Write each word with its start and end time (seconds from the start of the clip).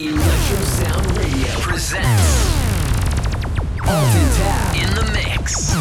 Electro 0.00 0.56
Sound 0.56 1.18
Radio 1.18 1.46
presents 1.60 2.58
Alton 3.86 4.28
Tab 4.34 4.74
in 4.74 4.92
the 4.92 5.12
mix. 5.12 5.72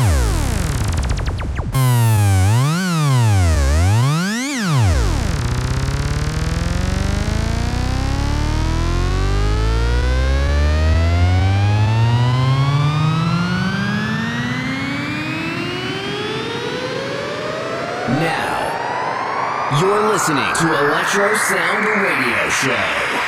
Now, 18.19 19.79
you're 19.81 20.07
listening 20.07 20.53
to 20.53 20.85
Electro 20.85 21.35
Sound 21.35 21.85
Radio 21.87 22.49
Show. 22.49 23.22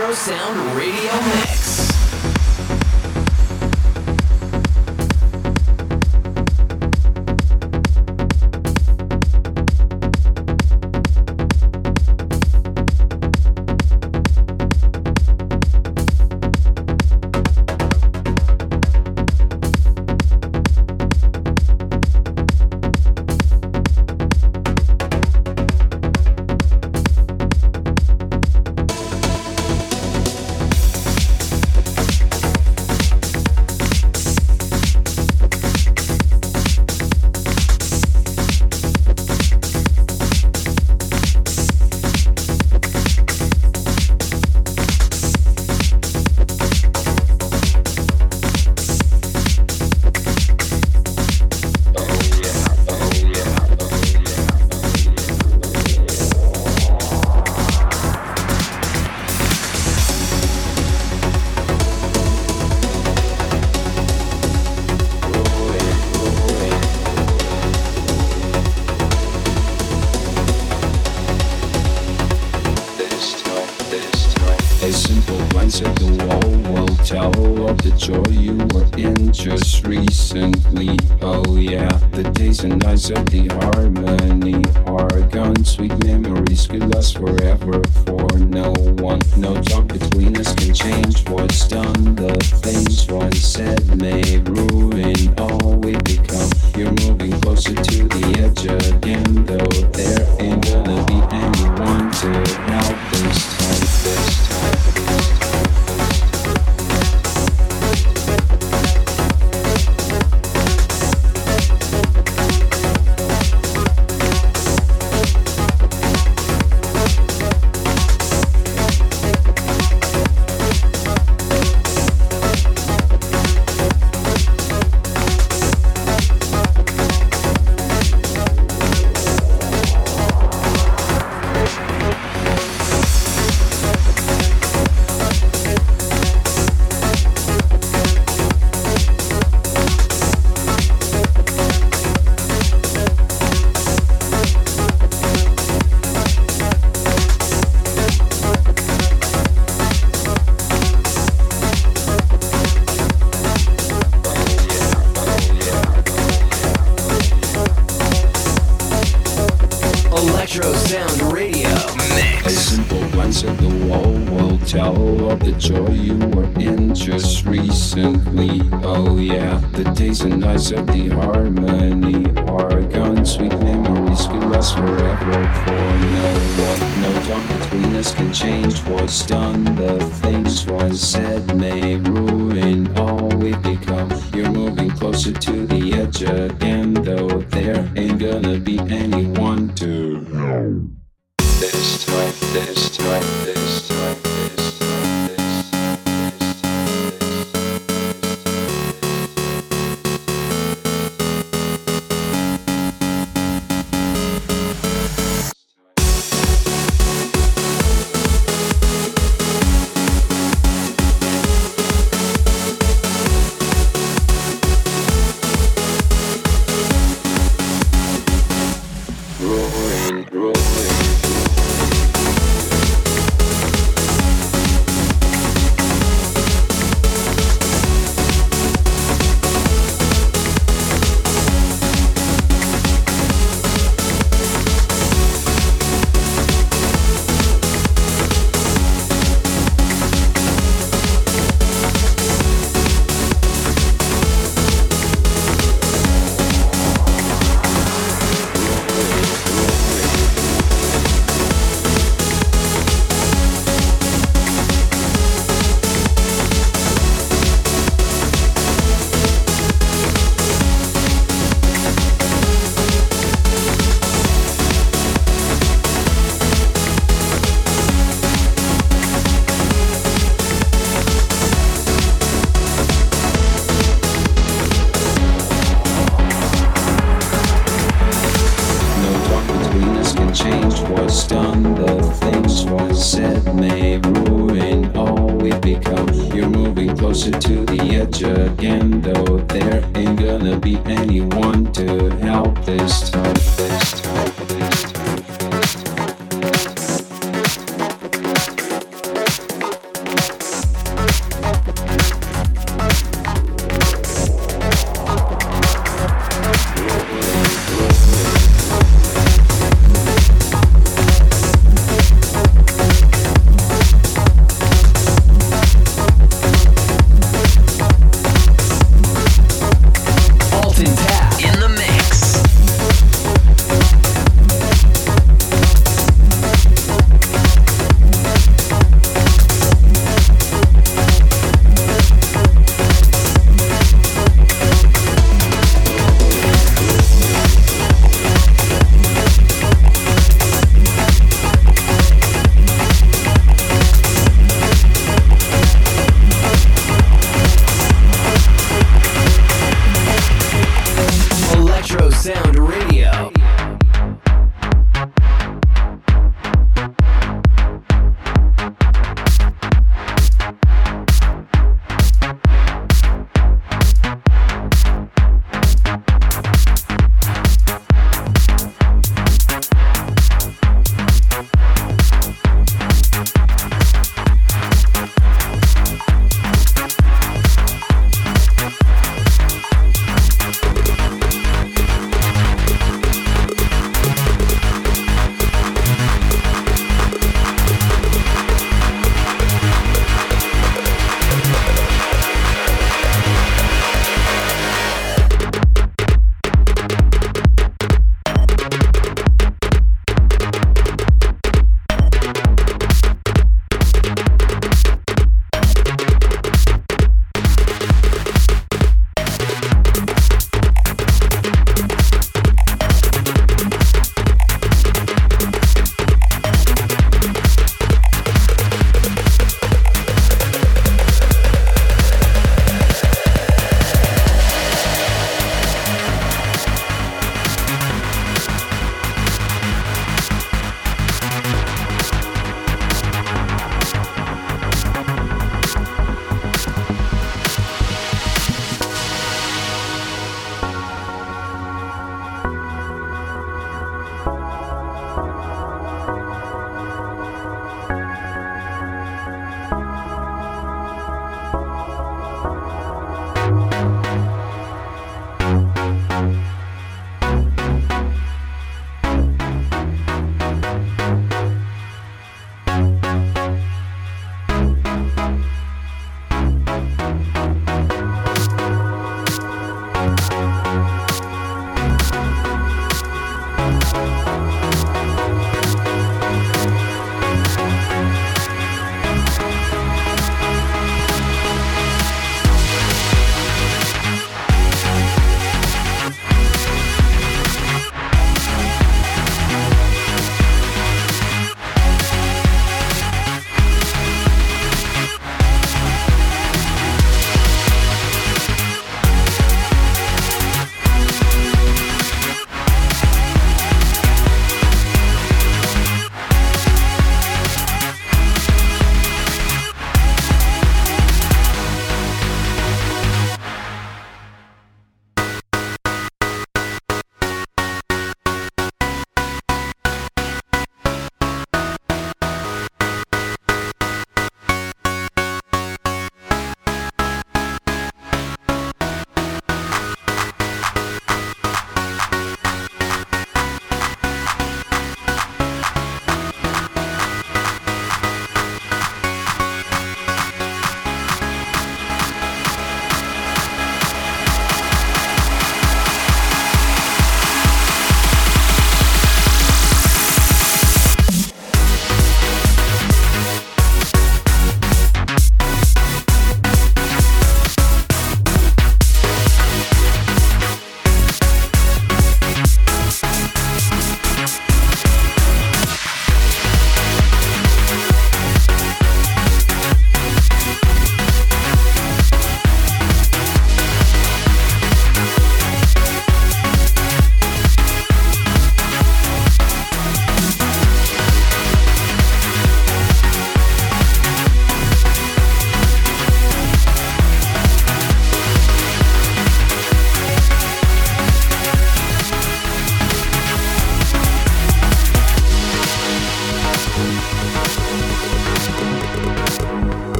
Electro 0.00 0.14
Sound 0.14 0.74
Radio 0.74 1.12
Mix. 1.26 1.59
listen. 83.08 83.39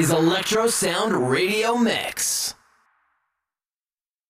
Is 0.00 0.10
Electro 0.10 0.66
Sound 0.66 1.12
Radio 1.30 1.76
Mix. 1.76 2.09